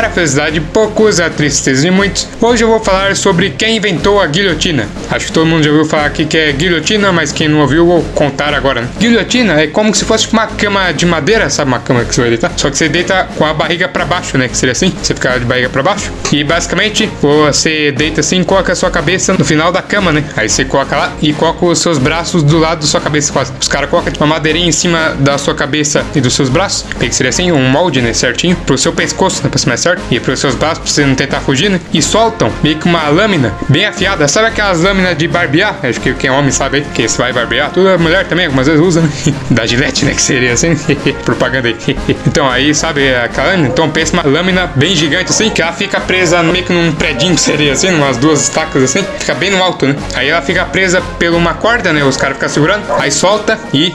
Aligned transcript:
para 0.00 0.08
a 0.08 0.10
felicidade 0.12 0.52
de 0.52 0.60
poucos, 0.62 1.20
a 1.20 1.28
tristeza 1.28 1.82
de 1.82 1.90
muitos, 1.90 2.26
hoje 2.40 2.64
eu 2.64 2.68
vou 2.68 2.80
falar 2.80 3.14
sobre 3.14 3.50
quem 3.50 3.76
inventou 3.76 4.18
a 4.18 4.26
guilhotina. 4.26 4.88
Acho 5.10 5.26
que 5.26 5.32
todo 5.32 5.44
mundo 5.44 5.62
já 5.62 5.70
ouviu 5.70 5.84
falar 5.84 6.06
aqui 6.06 6.24
que 6.24 6.38
é 6.38 6.50
guilhotina, 6.52 7.12
mas 7.12 7.32
quem 7.32 7.48
não 7.48 7.60
ouviu, 7.60 7.84
vou 7.84 8.02
contar 8.14 8.54
agora. 8.54 8.80
Né? 8.80 8.88
Guilhotina 8.98 9.60
é 9.60 9.66
como 9.66 9.94
se 9.94 10.06
fosse 10.06 10.32
uma 10.32 10.46
cama 10.46 10.90
de 10.92 11.04
madeira, 11.04 11.50
sabe? 11.50 11.68
Uma 11.68 11.80
cama 11.80 12.02
que 12.02 12.14
você 12.14 12.22
vai 12.22 12.30
deitar. 12.30 12.50
Só 12.56 12.70
que 12.70 12.78
você 12.78 12.88
deita 12.88 13.28
com 13.36 13.44
a 13.44 13.52
barriga 13.52 13.88
para 13.88 14.06
baixo, 14.06 14.38
né? 14.38 14.48
Que 14.48 14.56
seria 14.56 14.72
assim, 14.72 14.90
você 15.02 15.12
fica 15.14 15.38
de 15.38 15.44
barriga 15.44 15.68
para 15.68 15.82
baixo. 15.82 16.10
E 16.32 16.42
basicamente, 16.42 17.10
você 17.20 17.92
deita 17.92 18.20
assim, 18.20 18.42
coloca 18.42 18.72
a 18.72 18.74
sua 18.74 18.90
cabeça 18.90 19.34
no 19.34 19.44
final 19.44 19.70
da 19.70 19.82
cama, 19.82 20.12
né? 20.12 20.24
Aí 20.34 20.48
você 20.48 20.64
coloca 20.64 20.96
lá 20.96 21.12
e 21.20 21.34
coloca 21.34 21.66
os 21.66 21.78
seus 21.78 21.98
braços 21.98 22.42
do 22.42 22.58
lado 22.58 22.80
da 22.80 22.86
sua 22.86 23.02
cabeça 23.02 23.30
quase. 23.34 23.52
Os 23.60 23.68
caras 23.68 23.90
colocam 23.90 24.10
tipo 24.10 24.24
uma 24.24 24.36
madeirinha 24.36 24.68
em 24.68 24.72
cima 24.72 25.14
da 25.18 25.36
sua 25.36 25.54
cabeça 25.54 26.06
e 26.14 26.22
dos 26.22 26.32
seus 26.32 26.48
braços. 26.48 26.86
Que 26.98 27.12
seria 27.12 27.28
assim, 27.28 27.52
um 27.52 27.68
molde, 27.68 28.00
né? 28.00 28.14
Certinho. 28.14 28.56
Pro 28.64 28.78
seu 28.78 28.94
pescoço, 28.94 29.42
né? 29.42 29.50
Pra 29.50 29.58
ser 29.58 29.68
mais 29.68 29.80
certo. 29.80 29.89
E 30.10 30.20
pros 30.20 30.40
seus 30.40 30.54
braços, 30.54 30.78
pra 30.78 30.90
você 30.90 31.04
não 31.04 31.14
tentar 31.14 31.40
fugir, 31.40 31.70
né? 31.70 31.80
E 31.92 32.02
soltam 32.02 32.52
meio 32.62 32.76
que 32.76 32.86
uma 32.86 33.08
lâmina 33.08 33.54
bem 33.68 33.86
afiada. 33.86 34.26
Sabe 34.28 34.48
aquelas 34.48 34.80
lâminas 34.80 35.16
de 35.16 35.26
barbear? 35.28 35.78
Acho 35.82 36.00
que 36.00 36.12
quem 36.14 36.28
é 36.28 36.32
homem 36.32 36.50
sabe 36.50 36.78
aí, 36.78 36.86
que 36.94 37.08
você 37.08 37.18
vai 37.18 37.32
barbear. 37.32 37.70
Tudo 37.70 37.88
é 37.88 37.96
mulher 37.96 38.26
também, 38.26 38.46
algumas 38.46 38.66
vezes 38.66 38.80
usa, 38.80 39.00
né? 39.00 39.10
da 39.50 39.66
gilete, 39.66 40.04
né? 40.04 40.12
Que 40.12 40.22
seria 40.22 40.52
assim. 40.52 40.74
Propaganda 41.24 41.68
aí. 41.68 41.76
então 42.26 42.48
aí, 42.48 42.74
sabe 42.74 43.14
aquela 43.14 43.48
lâmina? 43.48 43.68
Então 43.68 43.90
pensa 43.90 44.12
uma 44.14 44.22
lâmina 44.22 44.70
bem 44.74 44.94
gigante 44.94 45.30
assim, 45.30 45.50
que 45.50 45.62
ela 45.62 45.72
fica 45.72 46.00
presa 46.00 46.42
meio 46.42 46.64
que 46.64 46.72
num 46.72 46.92
predinho, 46.92 47.36
seria 47.38 47.72
assim, 47.72 47.92
umas 47.94 48.16
duas 48.16 48.42
estacas 48.42 48.82
assim. 48.82 49.04
Fica 49.18 49.34
bem 49.34 49.50
no 49.50 49.62
alto, 49.62 49.86
né? 49.86 49.96
Aí 50.14 50.28
ela 50.28 50.42
fica 50.42 50.64
presa 50.64 51.00
por 51.00 51.28
uma 51.30 51.54
corda, 51.54 51.92
né? 51.92 52.04
Os 52.04 52.16
caras 52.16 52.36
ficam 52.36 52.48
segurando. 52.48 52.82
Aí 52.98 53.10
solta 53.10 53.58
e 53.72 53.94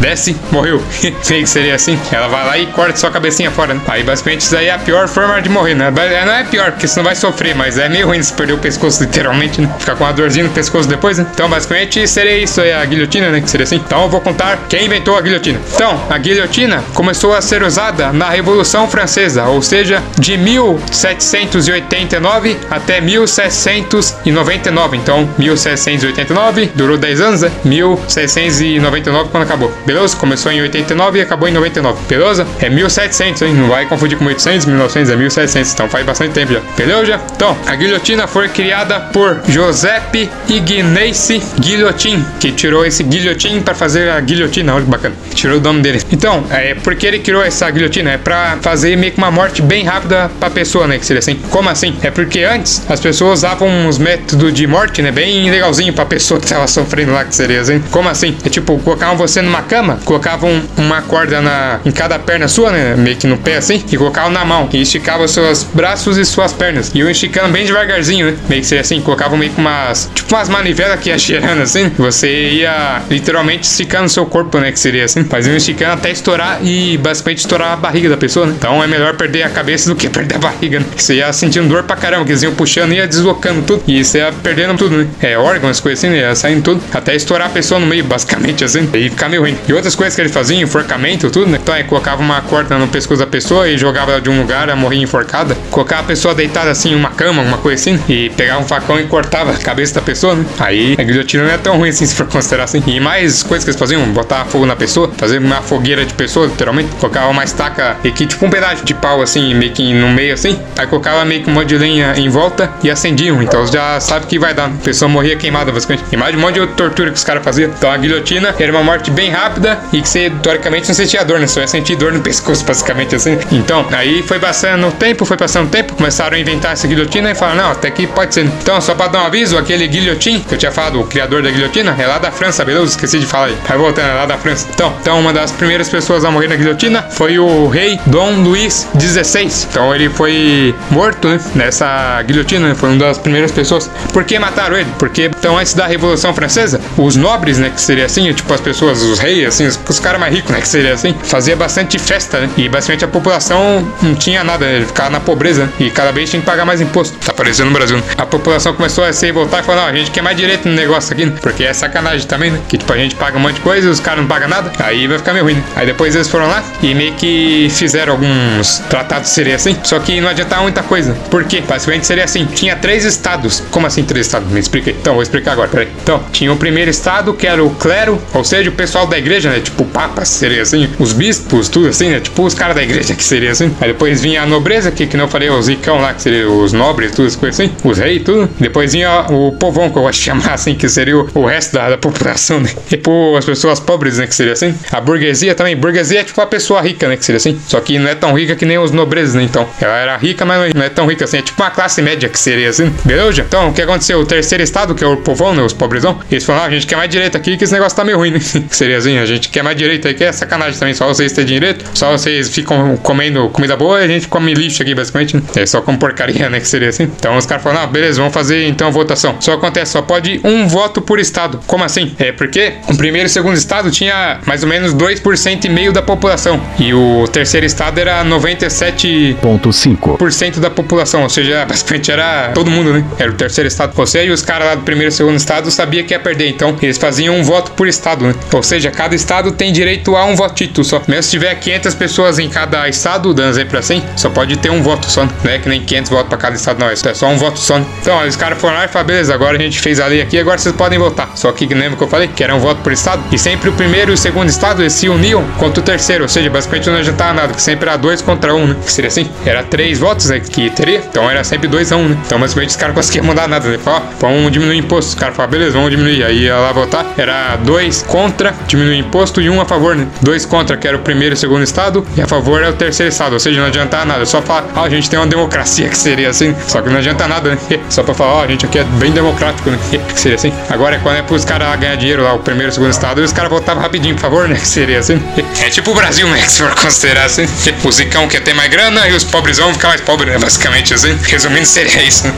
desce, 0.00 0.36
morreu. 0.50 0.82
Sei 1.22 1.42
que 1.42 1.48
seria 1.48 1.74
assim. 1.74 1.98
Ela 2.10 2.28
vai 2.28 2.46
lá 2.46 2.58
e 2.58 2.66
corta 2.66 2.96
sua 2.96 3.10
cabecinha 3.10 3.50
fora, 3.50 3.74
né? 3.74 3.80
Aí 3.88 4.02
basicamente 4.02 4.40
isso 4.40 4.56
aí 4.56 4.66
é 4.66 4.72
a 4.72 4.78
pior 4.78 5.08
forma 5.08 5.40
de 5.40 5.48
morrer, 5.48 5.74
né? 5.74 5.92
Não 6.24 6.32
é 6.32 6.44
pior, 6.44 6.72
porque 6.72 6.86
você 6.86 6.98
não 6.98 7.04
vai 7.04 7.14
sofrer, 7.14 7.54
mas 7.54 7.78
é 7.78 7.88
meio 7.88 8.06
ruim 8.06 8.22
se 8.22 8.32
perder 8.32 8.54
o 8.54 8.58
pescoço, 8.58 9.02
literalmente, 9.04 9.60
né? 9.60 9.72
Ficar 9.78 9.96
com 9.96 10.04
uma 10.04 10.12
dorzinha 10.12 10.44
no 10.44 10.50
pescoço 10.50 10.88
depois, 10.88 11.18
né? 11.18 11.26
Então 11.32 11.48
basicamente 11.48 12.06
seria 12.08 12.38
isso 12.38 12.60
aí, 12.60 12.72
a 12.72 12.84
guilhotina, 12.84 13.30
né? 13.30 13.40
Que 13.40 13.50
seria 13.50 13.64
assim. 13.64 13.76
Então 13.76 14.02
eu 14.02 14.08
vou 14.08 14.20
contar 14.20 14.58
quem 14.68 14.86
inventou 14.86 15.16
a 15.16 15.20
guilhotina. 15.20 15.60
Então, 15.74 16.00
a 16.08 16.18
guilhotina 16.18 16.82
começou 16.94 17.34
a 17.34 17.40
ser 17.40 17.62
usada 17.62 18.12
na 18.12 18.30
Revolução 18.30 18.88
Francesa, 18.88 19.44
ou 19.44 19.62
seja, 19.62 20.02
de 20.18 20.36
1789 20.36 22.56
até 22.70 23.00
1799. 23.00 24.96
Então, 24.96 25.28
1789 25.38 26.72
durou 26.74 26.96
10 26.96 27.20
anos, 27.20 27.42
né? 27.42 27.50
1799 27.64 29.30
quando 29.30 29.42
acabou 29.42 29.72
beleza? 29.86 30.16
Começou 30.16 30.52
em 30.52 30.60
89 30.60 31.18
e 31.18 31.22
acabou 31.22 31.48
em 31.48 31.52
99, 31.52 31.98
beleza? 32.08 32.46
É 32.60 32.68
1700, 32.68 33.42
hein? 33.42 33.54
Não 33.54 33.68
vai 33.68 33.86
confundir 33.86 34.18
com 34.18 34.24
800, 34.24 34.66
1900, 34.66 35.10
é 35.10 35.16
1700, 35.16 35.72
então 35.72 35.88
faz 35.88 36.04
bastante 36.04 36.32
tempo 36.32 36.52
já, 36.52 36.60
beleza? 36.76 37.20
Então, 37.34 37.56
a 37.66 37.74
guilhotina 37.74 38.26
foi 38.26 38.48
criada 38.48 38.98
por 39.00 39.40
Giuseppe 39.46 40.28
Ignace 40.48 41.40
Guillotin, 41.60 42.24
que 42.40 42.50
tirou 42.52 42.84
esse 42.84 43.02
guilhotin 43.02 43.60
para 43.60 43.74
fazer 43.74 44.10
a 44.10 44.20
guilhotina, 44.20 44.74
olha 44.74 44.84
que 44.84 44.90
bacana, 44.90 45.14
tirou 45.34 45.58
o 45.58 45.60
nome 45.60 45.82
dele. 45.82 46.02
Então, 46.10 46.44
é 46.50 46.74
porque 46.74 47.06
ele 47.06 47.18
criou 47.18 47.42
essa 47.42 47.70
guilhotina, 47.70 48.12
é 48.12 48.18
para 48.18 48.56
fazer 48.60 48.96
meio 48.96 49.12
que 49.12 49.18
uma 49.18 49.30
morte 49.30 49.62
bem 49.62 49.84
rápida 49.84 50.30
pra 50.40 50.50
pessoa, 50.50 50.86
né? 50.86 50.98
Que 50.98 51.06
seria 51.06 51.18
assim. 51.18 51.36
Como 51.50 51.68
assim? 51.68 51.96
É 52.02 52.10
porque 52.10 52.42
antes 52.42 52.82
as 52.88 52.98
pessoas 53.00 53.40
usavam 53.40 53.68
uns 53.68 53.98
métodos 53.98 54.52
de 54.52 54.66
morte, 54.66 55.02
né? 55.02 55.12
Bem 55.12 55.50
legalzinho 55.50 55.92
pra 55.92 56.04
pessoa 56.04 56.40
que 56.40 56.46
tava 56.46 56.66
sofrendo 56.66 57.12
lá, 57.12 57.24
que 57.24 57.34
seria 57.34 57.60
assim. 57.60 57.80
Como 57.90 58.08
assim? 58.08 58.36
É 58.44 58.48
tipo, 58.48 58.78
colocavam 58.78 59.16
você 59.16 59.42
numa 59.42 59.62
cama, 59.62 59.75
colocavam 60.04 60.62
uma 60.76 61.02
corda 61.02 61.40
na, 61.40 61.80
em 61.84 61.90
cada 61.90 62.18
perna 62.18 62.48
sua, 62.48 62.70
né? 62.70 62.94
Meio 62.96 63.16
que 63.16 63.26
no 63.26 63.36
pé 63.36 63.56
assim, 63.56 63.82
e 63.90 63.96
colocavam 63.96 64.30
na 64.30 64.44
mão. 64.44 64.68
E 64.72 64.82
esticavam 64.82 65.26
seus 65.26 65.64
braços 65.64 66.16
e 66.16 66.24
suas 66.24 66.52
pernas. 66.52 66.90
E 66.94 66.98
iam 66.98 67.10
esticando 67.10 67.52
bem 67.52 67.64
devagarzinho, 67.66 68.30
né? 68.30 68.36
Meio 68.48 68.62
que 68.62 68.66
seria 68.66 68.82
assim, 68.82 69.00
colocavam 69.00 69.36
meio 69.38 69.52
que 69.52 69.60
umas. 69.60 70.10
Tipo 70.14 70.34
umas 70.34 70.48
manivelas 70.48 71.00
que 71.00 71.08
ia 71.10 71.18
cheirando 71.18 71.62
assim. 71.62 71.90
Você 71.96 72.50
ia 72.50 73.02
literalmente 73.10 73.64
esticando 73.64 74.08
seu 74.08 74.26
corpo, 74.26 74.58
né? 74.58 74.72
Que 74.72 74.78
seria 74.78 75.04
assim. 75.04 75.24
Faziam 75.24 75.56
esticando 75.56 75.92
até 75.92 76.10
estourar 76.10 76.58
e 76.62 76.98
basicamente 76.98 77.38
estourar 77.38 77.72
a 77.72 77.76
barriga 77.76 78.08
da 78.08 78.16
pessoa, 78.16 78.46
né? 78.46 78.54
Então 78.56 78.82
é 78.82 78.86
melhor 78.86 79.16
perder 79.16 79.42
a 79.42 79.50
cabeça 79.50 79.88
do 79.88 79.96
que 79.96 80.08
perder 80.08 80.36
a 80.36 80.38
barriga, 80.38 80.80
né? 80.80 80.86
Você 80.96 81.16
ia 81.16 81.32
sentindo 81.32 81.68
dor 81.68 81.82
pra 81.84 81.96
caramba, 81.96 82.24
que 82.24 82.32
eles 82.32 82.42
iam 82.42 82.54
puxando 82.54 82.92
e 82.92 82.96
ia 82.96 83.06
deslocando 83.06 83.62
tudo. 83.62 83.82
E 83.86 84.04
você 84.04 84.18
ia 84.18 84.32
perdendo 84.42 84.76
tudo, 84.76 84.96
né? 84.96 85.06
É 85.20 85.36
órgãos, 85.36 85.80
coisas 85.80 86.02
assim, 86.02 86.12
né? 86.12 86.20
Ia 86.20 86.34
saindo 86.34 86.62
tudo. 86.62 86.80
Até 86.92 87.14
estourar 87.14 87.48
a 87.48 87.50
pessoa 87.50 87.80
no 87.80 87.86
meio, 87.86 88.04
basicamente, 88.04 88.64
assim. 88.64 88.88
E 88.94 89.10
ficar 89.10 89.28
meio 89.28 89.42
ruim. 89.42 89.56
E 89.68 89.72
outras 89.72 89.96
coisas 89.96 90.14
que 90.14 90.20
ele 90.20 90.28
fazia, 90.28 90.56
enforcamento, 90.60 91.28
tudo, 91.28 91.50
né? 91.50 91.58
Então 91.60 91.74
aí 91.74 91.82
colocava 91.82 92.22
uma 92.22 92.40
corda 92.42 92.78
no 92.78 92.86
pescoço 92.86 93.18
da 93.18 93.26
pessoa 93.26 93.68
e 93.68 93.76
jogava 93.76 94.20
de 94.20 94.30
um 94.30 94.40
lugar, 94.40 94.68
ela 94.68 94.76
morria 94.76 95.02
enforcada. 95.02 95.56
Colocava 95.70 96.02
a 96.02 96.04
pessoa 96.04 96.34
deitada 96.34 96.70
assim 96.70 96.92
em 96.92 96.94
uma 96.94 97.10
cama, 97.10 97.40
alguma 97.40 97.58
coisa 97.58 97.80
assim, 97.80 98.00
e 98.08 98.30
pegava 98.30 98.60
um 98.60 98.64
facão 98.64 99.00
e 99.00 99.04
cortava 99.04 99.50
a 99.50 99.56
cabeça 99.58 99.94
da 99.94 100.02
pessoa, 100.02 100.36
né? 100.36 100.44
Aí 100.60 100.94
a 100.96 101.02
guilhotina 101.02 101.44
não 101.44 101.50
é 101.50 101.58
tão 101.58 101.76
ruim 101.78 101.88
assim 101.88 102.06
se 102.06 102.14
for 102.14 102.26
considerar 102.26 102.64
assim. 102.64 102.82
E 102.86 103.00
mais 103.00 103.42
coisas 103.42 103.64
que 103.64 103.70
eles 103.70 103.78
faziam, 103.78 104.04
botar 104.12 104.44
fogo 104.44 104.66
na 104.66 104.76
pessoa, 104.76 105.10
fazer 105.16 105.38
uma 105.38 105.60
fogueira 105.62 106.04
de 106.04 106.14
pessoa, 106.14 106.46
literalmente. 106.46 106.90
Colocava 107.00 107.28
uma 107.28 107.42
estaca 107.42 107.96
e 108.04 108.12
que 108.12 108.24
tipo 108.24 108.46
um 108.46 108.50
pedaço 108.50 108.84
de 108.84 108.94
pau 108.94 109.20
assim, 109.20 109.52
meio 109.52 109.72
que 109.72 109.92
no 109.92 110.10
meio 110.10 110.32
assim. 110.34 110.60
Aí 110.78 110.86
colocava 110.86 111.24
meio 111.24 111.42
que 111.42 111.50
um 111.50 111.54
monte 111.54 111.68
de 111.68 111.78
lenha 111.78 112.14
em 112.16 112.28
volta 112.28 112.70
e 112.84 112.90
acendiam. 112.90 113.42
Então 113.42 113.66
já 113.66 113.98
sabe 113.98 114.26
que 114.26 114.38
vai 114.38 114.54
dar. 114.54 114.66
A 114.66 114.84
pessoa 114.84 115.08
morria 115.08 115.36
queimada, 115.36 115.72
basicamente. 115.72 116.04
E 116.12 116.16
mais 116.16 116.30
de 116.30 116.38
um 116.38 116.40
monte 116.40 116.60
de 116.60 116.66
tortura 116.68 117.10
que 117.10 117.16
os 117.16 117.24
caras 117.24 117.42
faziam. 117.42 117.70
Então 117.76 117.90
a 117.90 117.96
guilhotina 117.96 118.54
era 118.58 118.70
uma 118.70 118.82
morte 118.82 119.10
bem 119.10 119.30
rápida 119.30 119.55
e 119.92 120.02
que 120.02 120.08
você, 120.08 120.30
teoricamente, 120.42 120.88
não 120.88 120.94
sentia 120.94 121.24
dor, 121.24 121.38
né? 121.38 121.46
Só 121.46 121.60
ia 121.60 121.68
sentir 121.68 121.96
dor 121.96 122.12
no 122.12 122.20
pescoço, 122.20 122.64
basicamente 122.64 123.14
assim. 123.14 123.38
Então, 123.52 123.86
aí 123.90 124.22
foi 124.22 124.38
passando 124.38 124.86
o 124.88 124.92
tempo, 124.92 125.24
foi 125.24 125.36
passando 125.36 125.66
o 125.66 125.70
tempo, 125.70 125.94
começaram 125.94 126.36
a 126.36 126.40
inventar 126.40 126.72
essa 126.72 126.86
guilhotina 126.86 127.30
e 127.30 127.34
falaram, 127.34 127.62
não, 127.62 127.70
até 127.72 127.90
que 127.90 128.06
pode 128.06 128.34
ser. 128.34 128.44
Então, 128.44 128.80
só 128.80 128.94
pra 128.94 129.08
dar 129.08 129.22
um 129.22 129.26
aviso, 129.26 129.56
aquele 129.56 129.86
guilhotin 129.88 130.40
que 130.40 130.54
eu 130.54 130.58
tinha 130.58 130.72
falado, 130.72 131.00
o 131.00 131.04
criador 131.04 131.42
da 131.42 131.50
guilhotina, 131.50 131.96
é 131.98 132.06
lá 132.06 132.18
da 132.18 132.30
França, 132.30 132.64
beleza? 132.64 132.86
Esqueci 132.86 133.18
de 133.18 133.26
falar 133.26 133.46
aí. 133.46 133.56
Vai 133.66 133.78
voltando, 133.78 134.08
é 134.08 134.14
lá 134.14 134.26
da 134.26 134.36
França. 134.36 134.66
Então, 134.72 134.92
então, 135.00 135.20
uma 135.20 135.32
das 135.32 135.52
primeiras 135.52 135.88
pessoas 135.88 136.24
a 136.24 136.30
morrer 136.30 136.48
na 136.48 136.56
guilhotina 136.56 137.02
foi 137.10 137.38
o 137.38 137.68
rei 137.68 137.98
Dom 138.06 138.42
Luís 138.42 138.86
XVI. 138.98 139.50
Então, 139.70 139.94
ele 139.94 140.08
foi 140.08 140.74
morto, 140.90 141.28
né? 141.28 141.40
Nessa 141.54 142.22
guilhotina, 142.22 142.68
né? 142.68 142.74
Foi 142.74 142.88
uma 142.90 142.98
das 142.98 143.18
primeiras 143.18 143.52
pessoas. 143.52 143.90
Por 144.12 144.24
que 144.24 144.38
mataram 144.38 144.76
ele? 144.76 144.88
Porque, 144.98 145.24
então, 145.24 145.58
antes 145.58 145.74
da 145.74 145.86
Revolução 145.86 146.34
Francesa, 146.34 146.80
os 146.96 147.16
nobres, 147.16 147.58
né? 147.58 147.70
Que 147.70 147.80
seria 147.80 148.06
assim, 148.06 148.32
tipo, 148.32 148.52
as 148.52 148.60
pessoas, 148.60 149.02
os 149.02 149.18
reis, 149.18 149.45
assim, 149.48 149.66
os, 149.66 149.78
os 149.88 150.00
caras 150.00 150.20
mais 150.20 150.34
ricos, 150.34 150.50
né? 150.50 150.60
Que 150.60 150.68
seria 150.68 150.94
assim, 150.94 151.14
fazia 151.24 151.56
bastante 151.56 151.98
festa, 151.98 152.40
né? 152.40 152.50
E 152.56 152.68
basicamente 152.68 153.04
a 153.04 153.08
população 153.08 153.86
não 154.02 154.14
tinha 154.14 154.42
nada, 154.44 154.66
né? 154.66 154.84
Ficava 154.86 155.10
na 155.10 155.20
pobreza. 155.20 155.68
E 155.78 155.90
cada 155.90 156.12
vez 156.12 156.30
tinha 156.30 156.40
que 156.40 156.46
pagar 156.46 156.64
mais 156.64 156.80
imposto. 156.80 157.16
Tá 157.18 157.32
aparecendo 157.32 157.66
no 157.66 157.72
Brasil. 157.72 157.96
Né? 157.96 158.02
A 158.16 158.26
população 158.26 158.74
começou 158.74 159.04
a 159.04 159.12
se 159.12 159.30
voltar 159.32 159.60
e 159.60 159.62
falar: 159.62 159.82
não, 159.82 159.88
a 159.88 159.92
gente 159.92 160.10
quer 160.10 160.22
mais 160.22 160.36
direito 160.36 160.68
no 160.68 160.74
negócio 160.74 161.12
aqui, 161.12 161.26
né? 161.26 161.34
Porque 161.40 161.64
é 161.64 161.72
sacanagem 161.72 162.26
também, 162.26 162.50
né? 162.50 162.60
Que 162.68 162.78
tipo, 162.78 162.92
a 162.92 162.96
gente 162.96 163.14
paga 163.14 163.36
um 163.36 163.40
monte 163.40 163.56
de 163.56 163.60
coisa 163.60 163.86
e 163.88 163.90
os 163.90 164.00
caras 164.00 164.20
não 164.20 164.28
pagam 164.28 164.48
nada. 164.48 164.72
Aí 164.78 165.06
vai 165.06 165.18
ficar 165.18 165.32
meio 165.32 165.44
ruim, 165.44 165.54
né? 165.54 165.62
Aí 165.74 165.86
depois 165.86 166.14
eles 166.14 166.28
foram 166.28 166.46
lá 166.46 166.62
e 166.82 166.94
meio 166.94 167.12
que 167.14 167.68
fizeram 167.70 168.14
alguns 168.14 168.78
tratados, 168.90 169.30
seria 169.30 169.56
assim. 169.56 169.76
Só 169.84 169.98
que 169.98 170.20
não 170.20 170.28
adiantava 170.28 170.62
muita 170.62 170.82
coisa. 170.82 171.14
Por 171.30 171.44
quê? 171.44 171.62
Basicamente 171.66 172.06
seria 172.06 172.24
assim: 172.24 172.46
tinha 172.46 172.76
três 172.76 173.04
estados. 173.04 173.62
Como 173.70 173.86
assim 173.86 174.02
três 174.04 174.26
estados? 174.26 174.50
Me 174.50 174.60
expliquei. 174.60 174.96
Então, 175.00 175.14
vou 175.14 175.22
explicar 175.22 175.52
agora, 175.52 175.68
peraí. 175.68 175.88
Então, 176.02 176.22
tinha 176.32 176.52
o 176.52 176.56
primeiro 176.56 176.90
estado 176.90 177.34
que 177.34 177.46
era 177.46 177.62
o 177.62 177.70
clero, 177.70 178.20
ou 178.32 178.44
seja, 178.44 178.70
o 178.70 178.72
pessoal 178.72 179.06
da 179.06 179.18
igreja, 179.18 179.35
né? 179.44 179.60
Tipo, 179.60 179.84
papas, 179.84 180.28
seria 180.28 180.62
assim, 180.62 180.88
os 180.98 181.12
bispos, 181.12 181.68
tudo 181.68 181.88
assim, 181.88 182.10
né? 182.10 182.20
Tipo 182.20 182.44
os 182.44 182.54
caras 182.54 182.76
da 182.76 182.82
igreja 182.82 183.14
que 183.14 183.24
seria 183.24 183.52
assim. 183.52 183.74
Aí 183.80 183.88
depois 183.88 184.20
vinha 184.20 184.42
a 184.42 184.46
nobreza, 184.46 184.90
que, 184.90 185.06
que 185.06 185.16
não 185.16 185.28
falei, 185.28 185.50
os 185.50 185.68
ricão 185.68 186.00
lá, 186.00 186.14
que 186.14 186.22
seria 186.22 186.48
os 186.48 186.72
nobres, 186.72 187.12
tudo 187.12 187.26
as 187.26 187.36
coisas 187.36 187.60
assim, 187.60 187.72
os 187.84 187.98
reis, 187.98 188.22
tudo. 188.22 188.48
Depois 188.58 188.92
vinha 188.92 189.26
o 189.30 189.52
povão, 189.52 189.90
que 189.90 189.98
eu 189.98 190.02
gosto 190.02 190.18
de 190.18 190.24
chamar 190.24 190.54
assim, 190.54 190.74
que 190.74 190.88
seria 190.88 191.16
o, 191.16 191.28
o 191.34 191.46
resto 191.46 191.72
da, 191.74 191.90
da, 191.90 191.98
população, 191.98 192.60
né? 192.60 192.70
Tipo 192.88 193.36
as 193.36 193.44
pessoas 193.44 193.80
pobres, 193.80 194.18
né? 194.18 194.26
Que 194.26 194.34
seria 194.34 194.52
assim. 194.52 194.74
A 194.90 195.00
burguesia 195.00 195.54
também. 195.54 195.76
Burguesia 195.76 196.20
é 196.20 196.24
tipo 196.24 196.40
a 196.40 196.46
pessoa 196.46 196.80
rica, 196.80 197.08
né? 197.08 197.16
Que 197.16 197.24
seria 197.24 197.36
assim. 197.36 197.58
Só 197.66 197.80
que 197.80 197.98
não 197.98 198.08
é 198.08 198.14
tão 198.14 198.32
rica 198.32 198.54
que 198.54 198.64
nem 198.64 198.78
os 198.78 198.90
nobres, 198.90 199.34
né? 199.34 199.42
Então, 199.42 199.66
ela 199.80 199.96
era 199.96 200.16
rica, 200.16 200.44
mas 200.44 200.72
não 200.74 200.82
é 200.82 200.88
tão 200.88 201.06
rica 201.06 201.24
assim. 201.24 201.38
É 201.38 201.42
tipo 201.42 201.62
uma 201.62 201.70
classe 201.70 202.00
média 202.02 202.28
que 202.28 202.38
seria 202.38 202.70
assim. 202.70 202.92
Beleza? 203.04 203.40
Então, 203.40 203.68
o 203.68 203.72
que 203.72 203.82
aconteceu? 203.82 204.20
O 204.20 204.26
terceiro 204.26 204.62
estado, 204.62 204.94
que 204.94 205.04
é 205.04 205.06
o 205.06 205.16
povão, 205.16 205.54
né? 205.54 205.62
Os 205.62 205.72
pobrezão, 205.72 206.18
eles 206.30 206.44
falaram, 206.44 206.64
ah, 206.64 206.68
a 206.68 206.70
gente 206.70 206.86
quer 206.86 206.96
mais 206.96 207.10
direito 207.10 207.36
aqui, 207.36 207.56
que 207.56 207.64
esse 207.64 207.72
negócio 207.72 207.96
tá 207.96 208.04
meio 208.04 208.18
ruim, 208.18 208.30
né? 208.30 208.38
que 208.68 208.76
seria 208.76 208.98
assim, 208.98 209.18
a 209.18 209.25
gente 209.26 209.48
quer 209.48 209.62
mais 209.62 209.76
direito 209.76 210.08
aí, 210.08 210.14
que 210.14 210.24
é 210.24 210.32
sacanagem 210.32 210.78
também. 210.78 210.94
Só 210.94 211.06
vocês 211.06 211.32
terem 211.32 211.54
direito, 211.54 211.84
só 211.94 212.12
vocês 212.12 212.48
ficam 212.48 212.96
comendo 212.98 213.48
comida 213.50 213.76
boa 213.76 214.00
e 214.00 214.04
a 214.04 214.08
gente 214.08 214.28
come 214.28 214.54
lixo 214.54 214.82
aqui, 214.82 214.94
basicamente. 214.94 215.36
Né? 215.36 215.42
É 215.56 215.66
só 215.66 215.80
com 215.80 215.96
porcaria, 215.96 216.48
né? 216.48 216.60
Que 216.60 216.68
seria 216.68 216.88
assim. 216.88 217.04
Então 217.04 217.36
os 217.36 217.46
caras 217.46 217.62
falaram, 217.62 217.84
ah, 217.84 217.86
beleza, 217.86 218.18
vamos 218.18 218.34
fazer 218.34 218.66
então 218.66 218.88
a 218.88 218.90
votação. 218.90 219.36
Só 219.40 219.54
acontece, 219.54 219.92
só 219.92 220.02
pode 220.02 220.40
um 220.44 220.66
voto 220.66 221.00
por 221.00 221.18
estado. 221.18 221.60
Como 221.66 221.84
assim? 221.84 222.14
É 222.18 222.32
porque 222.32 222.74
o 222.88 222.96
primeiro 222.96 223.26
e 223.26 223.30
o 223.30 223.32
segundo 223.32 223.56
estado 223.56 223.90
tinha 223.90 224.40
mais 224.46 224.62
ou 224.62 224.68
menos 224.68 224.94
2% 224.94 225.64
e 225.64 225.68
meio 225.68 225.92
da 225.92 226.02
população. 226.02 226.60
E 226.78 226.94
o 226.94 227.26
terceiro 227.28 227.66
estado 227.66 227.98
era 227.98 228.24
97,5% 228.24 230.60
da 230.60 230.70
população. 230.70 231.22
Ou 231.22 231.28
seja, 231.28 231.64
basicamente 231.66 232.10
era 232.10 232.50
todo 232.54 232.70
mundo, 232.70 232.92
né? 232.92 233.04
Era 233.18 233.30
o 233.30 233.34
terceiro 233.34 233.68
estado. 233.68 233.92
Ou 233.96 234.06
seja, 234.06 234.32
os 234.32 234.42
caras 234.42 234.68
lá 234.68 234.74
do 234.74 234.82
primeiro 234.82 235.12
e 235.12 235.14
segundo 235.14 235.36
estado 235.36 235.70
sabiam 235.70 236.06
que 236.06 236.14
ia 236.14 236.20
perder. 236.20 236.48
Então 236.48 236.74
eles 236.80 236.98
faziam 236.98 237.36
um 237.36 237.42
voto 237.42 237.72
por 237.72 237.86
estado, 237.86 238.26
né? 238.26 238.34
Ou 238.52 238.62
seja, 238.62 238.90
cada 238.90 239.05
cada 239.06 239.14
estado 239.14 239.52
tem 239.52 239.72
direito 239.72 240.16
a 240.16 240.24
um 240.24 240.34
votito 240.34 240.82
só. 240.82 241.00
Mesmo 241.06 241.22
se 241.22 241.30
tiver 241.30 241.54
500 241.54 241.94
pessoas 241.94 242.38
em 242.40 242.48
cada 242.48 242.88
estado, 242.88 243.32
dando 243.32 243.50
exemplo 243.50 243.78
assim, 243.78 244.02
só 244.16 244.28
pode 244.28 244.56
ter 244.56 244.68
um 244.68 244.82
voto 244.82 245.08
só. 245.08 245.28
Não 245.44 245.50
é 245.52 245.60
que 245.60 245.68
nem 245.68 245.80
500 245.80 246.10
votos 246.10 246.28
pra 246.28 246.38
cada 246.38 246.56
estado, 246.56 246.80
não. 246.80 246.90
É 246.90 246.96
só 246.96 247.28
um 247.28 247.36
voto 247.36 247.56
só. 247.56 247.78
Então, 248.00 248.26
os 248.26 248.34
caras 248.34 248.58
foram 248.58 248.74
lá 248.74 248.86
e 248.86 248.88
falaram, 248.88 249.06
beleza, 249.06 249.32
agora 249.32 249.56
a 249.56 249.60
gente 249.60 249.78
fez 249.78 250.00
a 250.00 250.06
lei 250.06 250.20
aqui, 250.20 250.36
agora 250.40 250.58
vocês 250.58 250.74
podem 250.74 250.98
votar. 250.98 251.30
Só 251.36 251.52
que 251.52 251.66
lembra 251.66 251.96
que 251.96 252.02
eu 252.02 252.08
falei? 252.08 252.26
Que 252.26 252.42
era 252.42 252.52
um 252.52 252.58
voto 252.58 252.80
por 252.82 252.90
estado. 252.90 253.22
E 253.30 253.38
sempre 253.38 253.68
o 253.68 253.72
primeiro 253.74 254.10
e 254.10 254.14
o 254.14 254.16
segundo 254.16 254.48
estado 254.48 254.82
eles 254.82 254.92
se 254.94 255.08
uniam 255.08 255.44
contra 255.56 255.80
o 255.80 255.84
terceiro. 255.84 256.24
Ou 256.24 256.28
seja, 256.28 256.50
basicamente 256.50 256.90
não 256.90 256.98
adiantava 256.98 257.32
nada, 257.32 257.54
que 257.54 257.62
sempre 257.62 257.88
era 257.88 257.96
dois 257.96 258.20
contra 258.20 258.56
um, 258.56 258.66
né? 258.66 258.76
Que 258.84 258.90
seria 258.90 259.08
assim. 259.08 259.30
Era 259.44 259.62
três 259.62 260.00
votos, 260.00 260.30
né? 260.30 260.40
Que 260.40 260.68
teria. 260.70 260.98
Então 260.98 261.30
era 261.30 261.44
sempre 261.44 261.68
dois 261.68 261.92
a 261.92 261.96
um, 261.96 262.08
né? 262.08 262.18
Então 262.26 262.40
basicamente 262.40 262.70
os 262.70 262.76
caras 262.76 262.96
conseguiam 262.96 263.24
mandar 263.24 263.48
nada, 263.48 263.68
né? 263.68 263.78
Falaram, 263.78 264.06
vamos 264.18 264.50
diminuir 264.50 264.74
o 264.74 264.80
imposto. 264.80 265.10
Os 265.10 265.14
caras 265.14 265.36
falaram, 265.36 265.52
beleza, 265.52 265.74
vamos 265.74 265.92
diminuir. 265.92 266.24
Aí 266.24 266.38
ia 266.38 266.56
lá 266.56 266.72
votar. 266.72 267.14
Era 267.16 267.54
dois 267.56 268.02
contra, 268.02 268.52
diminuir 268.66 268.95
imposto 268.98 269.40
e 269.40 269.48
um 269.48 269.60
a 269.60 269.64
favor, 269.64 269.94
né? 269.94 270.06
Dois 270.20 270.44
contra, 270.44 270.76
que 270.76 270.86
era 270.86 270.96
o 270.96 271.00
primeiro 271.00 271.34
e 271.34 271.36
o 271.36 271.38
segundo 271.38 271.62
estado, 271.62 272.06
e 272.16 272.22
a 272.22 272.26
favor 272.26 272.62
é 272.62 272.68
o 272.68 272.72
terceiro 272.72 273.10
estado. 273.10 273.34
Ou 273.34 273.40
seja, 273.40 273.60
não 273.60 273.66
adiantava 273.66 274.04
nada. 274.04 274.24
Só 274.26 274.42
falar, 274.42 274.66
ó, 274.74 274.84
a 274.84 274.88
gente 274.88 275.08
tem 275.08 275.18
uma 275.18 275.26
democracia 275.26 275.88
que 275.88 275.96
seria 275.96 276.30
assim. 276.30 276.54
Só 276.66 276.80
que 276.80 276.88
não 276.88 276.98
adianta 276.98 277.26
nada, 277.26 277.50
né? 277.50 277.58
Só 277.88 278.02
pra 278.02 278.14
falar, 278.14 278.32
ó, 278.34 278.44
a 278.44 278.46
gente 278.46 278.66
aqui 278.66 278.78
é 278.78 278.84
bem 278.84 279.12
democrático, 279.12 279.70
né? 279.70 279.78
Que 280.06 280.20
seria 280.20 280.36
assim. 280.36 280.52
Agora 280.70 280.96
é 280.96 280.98
quando 280.98 281.16
é 281.16 281.22
pros 281.22 281.44
caras 281.44 281.78
ganhar 281.78 281.96
dinheiro 281.96 282.22
lá, 282.22 282.32
o 282.34 282.38
primeiro 282.38 282.68
e 282.68 282.70
o 282.70 282.72
segundo 282.72 282.90
estado, 282.90 283.20
e 283.20 283.24
os 283.24 283.32
caras 283.32 283.50
votavam 283.50 283.82
rapidinho, 283.82 284.14
por 284.14 284.22
favor, 284.22 284.48
né? 284.48 284.56
Que 284.66 284.68
seria 284.68 284.98
assim. 284.98 285.22
É 285.62 285.70
tipo 285.70 285.90
o 285.90 285.94
Brasil, 285.94 286.28
né? 286.28 286.40
Que 286.40 286.50
se 286.50 286.62
for 286.62 286.74
considerar 286.74 287.24
assim. 287.24 287.46
O 287.84 287.92
zicão 287.92 288.26
quer 288.28 288.40
ter 288.40 288.54
mais 288.54 288.70
grana 288.70 289.06
e 289.08 289.12
os 289.12 289.24
pobres 289.24 289.58
vão 289.58 289.72
ficar 289.72 289.88
mais 289.88 290.00
pobres, 290.00 290.32
né? 290.32 290.38
Basicamente 290.38 290.94
assim. 290.94 291.16
Resumindo, 291.22 291.66
seria 291.66 292.02
isso. 292.02 292.26
Né? 292.26 292.34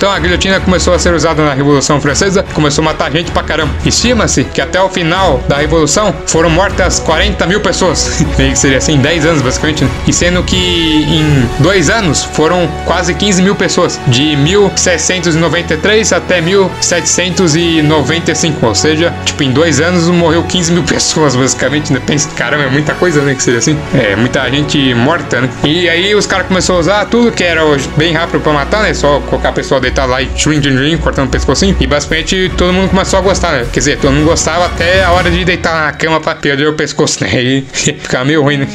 Então 0.00 0.10
a 0.10 0.18
guilhotina 0.18 0.58
começou 0.58 0.94
a 0.94 0.98
ser 0.98 1.12
usada 1.12 1.44
na 1.44 1.52
Revolução 1.52 2.00
Francesa, 2.00 2.42
começou 2.54 2.80
a 2.80 2.86
matar 2.86 3.12
gente 3.12 3.30
pra 3.32 3.42
caramba. 3.42 3.70
Estima-se 3.84 4.44
que 4.44 4.58
até 4.58 4.80
o 4.80 4.88
final 4.88 5.44
da 5.46 5.58
Revolução 5.58 6.14
foram 6.26 6.48
mortas 6.48 6.98
40 7.00 7.46
mil 7.46 7.60
pessoas. 7.60 8.24
Meio 8.38 8.52
que 8.52 8.58
seria 8.58 8.78
assim, 8.78 8.96
10 8.96 9.26
anos 9.26 9.42
basicamente, 9.42 9.84
né? 9.84 9.90
E 10.06 10.12
sendo 10.14 10.42
que 10.42 10.56
em 10.56 11.46
dois 11.62 11.90
anos 11.90 12.24
foram 12.24 12.66
quase 12.86 13.12
15 13.12 13.42
mil 13.42 13.54
pessoas, 13.54 14.00
de 14.06 14.36
1793 14.36 16.14
até 16.14 16.40
1795. 16.40 18.66
Ou 18.66 18.74
seja, 18.74 19.12
tipo, 19.26 19.42
em 19.42 19.52
dois 19.52 19.82
anos 19.82 20.08
morreu 20.08 20.42
15 20.44 20.72
mil 20.72 20.84
pessoas, 20.88 21.36
basicamente, 21.36 21.92
né? 21.92 22.00
Pensa, 22.06 22.26
caramba, 22.34 22.64
é 22.64 22.70
muita 22.70 22.94
coisa, 22.94 23.20
né? 23.20 23.34
Que 23.34 23.42
seria 23.42 23.58
assim. 23.58 23.78
É, 23.92 24.16
muita 24.16 24.50
gente 24.50 24.94
morta, 24.94 25.42
né? 25.42 25.50
E 25.62 25.90
aí 25.90 26.14
os 26.14 26.26
caras 26.26 26.46
começaram 26.46 26.78
a 26.78 26.80
usar 26.80 27.04
tudo 27.04 27.30
que 27.30 27.44
era 27.44 27.60
bem 27.98 28.14
rápido 28.14 28.40
pra 28.40 28.54
matar, 28.54 28.82
né? 28.82 28.94
Só 28.94 29.20
colocar 29.20 29.50
a 29.50 29.52
pessoa 29.52 29.78
deitar 29.90 30.06
lá 30.06 30.22
e 30.22 30.26
trim, 30.26 30.60
trim, 30.60 30.96
cortando 30.96 31.26
o 31.28 31.30
pescocinho. 31.30 31.76
E 31.78 31.86
basicamente 31.86 32.50
todo 32.56 32.72
mundo 32.72 32.88
começou 32.88 33.18
a 33.18 33.22
gostar, 33.22 33.52
né? 33.52 33.66
Quer 33.72 33.80
dizer, 33.80 33.98
todo 33.98 34.12
mundo 34.12 34.26
gostava 34.26 34.66
até 34.66 35.04
a 35.04 35.10
hora 35.10 35.30
de 35.30 35.44
deitar 35.44 35.86
na 35.86 35.92
cama 35.92 36.20
pra 36.20 36.34
perder 36.34 36.68
o 36.68 36.74
pescoço, 36.74 37.22
né? 37.22 37.42
E 37.42 37.62
ficava 37.72 38.24
meio 38.24 38.42
ruim, 38.42 38.58
né? 38.58 38.68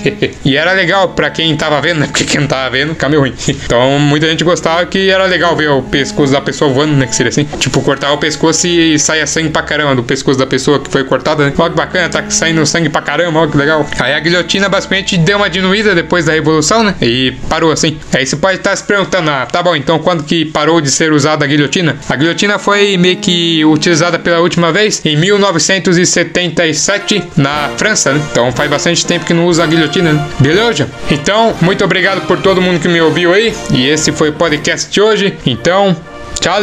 e 0.43 0.55
era 0.55 0.73
legal 0.73 1.09
pra 1.09 1.29
quem 1.29 1.55
tava 1.55 1.81
vendo, 1.81 1.99
né? 1.99 2.07
Porque 2.07 2.25
quem 2.25 2.41
não 2.41 2.47
tava 2.47 2.69
vendo, 2.69 2.89
ficava 2.89 3.09
meio 3.09 3.21
ruim. 3.21 3.33
Então 3.65 3.97
muita 3.99 4.27
gente 4.27 4.43
gostava 4.43 4.85
que 4.85 5.09
era 5.09 5.25
legal 5.25 5.55
ver 5.55 5.69
o 5.69 5.81
pescoço 5.81 6.31
da 6.31 6.41
pessoa 6.41 6.71
voando, 6.71 6.93
né? 6.93 7.07
Que 7.07 7.15
seria 7.15 7.29
assim. 7.29 7.45
Tipo, 7.57 7.81
cortar 7.81 8.11
o 8.11 8.17
pescoço 8.17 8.67
e 8.67 8.99
saia 8.99 9.25
sangue 9.25 9.49
pra 9.49 9.63
caramba 9.63 9.95
do 9.95 10.03
pescoço 10.03 10.37
da 10.37 10.45
pessoa 10.45 10.79
que 10.79 10.89
foi 10.91 11.03
cortada, 11.03 11.43
né? 11.43 11.53
Olha 11.57 11.69
que 11.69 11.75
bacana, 11.75 12.09
tá 12.09 12.29
saindo 12.29 12.63
sangue 12.65 12.89
pra 12.89 13.01
caramba, 13.01 13.39
olha 13.39 13.49
que 13.49 13.57
legal. 13.57 13.87
Aí 13.99 14.13
a 14.13 14.19
guilhotina 14.19 14.69
basicamente 14.69 15.17
deu 15.17 15.37
uma 15.37 15.49
diminuída 15.49 15.95
depois 15.95 16.25
da 16.25 16.33
revolução, 16.33 16.83
né? 16.83 16.95
E 17.01 17.33
parou 17.49 17.71
assim. 17.71 17.97
Aí 18.13 18.25
você 18.25 18.35
pode 18.35 18.57
estar 18.57 18.75
se 18.75 18.83
perguntando, 18.83 19.29
ah, 19.31 19.45
tá 19.45 19.63
bom, 19.63 19.75
então 19.75 19.97
quando 19.99 20.23
que 20.23 20.45
parou 20.45 20.81
de 20.81 20.91
ser 21.05 21.13
usada 21.13 21.45
a 21.45 21.47
guilhotina? 21.47 21.95
A 22.09 22.15
guilhotina 22.15 22.57
foi 22.57 22.97
meio 22.97 23.17
que 23.17 23.63
utilizada 23.65 24.17
pela 24.17 24.39
última 24.39 24.71
vez 24.71 25.05
em 25.05 25.15
1977 25.15 27.21
na 27.37 27.69
França, 27.77 28.13
né? 28.13 28.21
Então 28.31 28.51
faz 28.51 28.67
bastante 28.69 29.05
tempo 29.05 29.25
que 29.25 29.33
não 29.33 29.45
usa 29.45 29.63
a 29.63 29.67
guilhotina, 29.67 30.13
né? 30.13 30.27
Beleza? 30.39 30.89
Então, 31.09 31.55
muito 31.61 31.83
obrigado 31.83 32.25
por 32.25 32.41
todo 32.41 32.61
mundo 32.61 32.79
que 32.79 32.87
me 32.87 33.01
ouviu 33.01 33.33
aí. 33.33 33.53
E 33.71 33.87
esse 33.87 34.11
foi 34.11 34.29
o 34.29 34.33
podcast 34.33 34.91
de 34.91 34.99
hoje. 34.99 35.37
Então, 35.45 35.95
tchau! 36.39 36.55